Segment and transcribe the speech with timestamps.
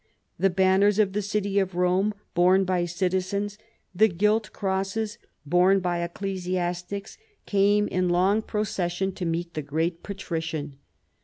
[0.39, 3.59] The banners of the city of Rome borne by citizens,
[3.93, 9.69] the gilt crosses borne by ecclesiastics, came in long procession to meet CAROLUS AUGUSTUS.
[9.69, 10.75] 257 the great Patrician.